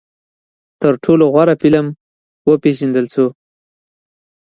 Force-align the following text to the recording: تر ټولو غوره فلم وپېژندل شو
تر 0.81 0.93
ټولو 1.03 1.23
غوره 1.33 1.55
فلم 1.61 1.85
وپېژندل 2.49 3.05
شو 3.13 3.25